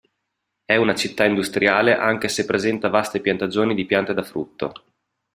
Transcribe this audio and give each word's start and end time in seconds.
È 0.65 0.75
una 0.75 0.95
città 0.95 1.25
industriale 1.25 1.95
anche 1.95 2.27
se 2.27 2.45
presenta 2.45 2.89
vaste 2.89 3.19
piantagioni 3.19 3.75
di 3.75 3.85
piante 3.85 4.15
da 4.15 4.23
frutto. 4.23 4.73